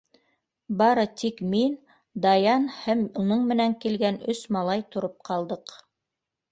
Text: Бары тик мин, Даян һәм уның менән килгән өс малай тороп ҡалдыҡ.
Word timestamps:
Бары 0.79 1.03
тик 1.21 1.43
мин, 1.51 1.75
Даян 2.25 2.67
һәм 2.81 3.07
уның 3.25 3.47
менән 3.53 3.79
килгән 3.87 4.21
өс 4.35 4.45
малай 4.59 4.87
тороп 4.97 5.19
ҡалдыҡ. 5.33 5.81